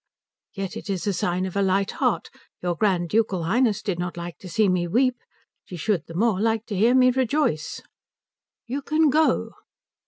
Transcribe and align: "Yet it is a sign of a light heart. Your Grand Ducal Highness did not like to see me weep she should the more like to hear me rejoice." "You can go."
"Yet 0.55 0.75
it 0.75 0.89
is 0.89 1.05
a 1.05 1.13
sign 1.13 1.45
of 1.45 1.55
a 1.55 1.61
light 1.61 1.91
heart. 1.91 2.31
Your 2.63 2.75
Grand 2.75 3.07
Ducal 3.09 3.43
Highness 3.43 3.83
did 3.83 3.99
not 3.99 4.17
like 4.17 4.39
to 4.39 4.49
see 4.49 4.67
me 4.67 4.87
weep 4.87 5.17
she 5.63 5.75
should 5.75 6.07
the 6.07 6.15
more 6.15 6.41
like 6.41 6.65
to 6.69 6.75
hear 6.75 6.95
me 6.95 7.11
rejoice." 7.11 7.83
"You 8.65 8.81
can 8.81 9.11
go." 9.11 9.51